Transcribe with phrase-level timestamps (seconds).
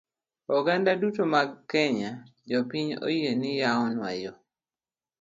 [0.57, 2.11] Oganda duto mag kenya,
[2.49, 4.39] jopiny oyie ni yawnwa yoo!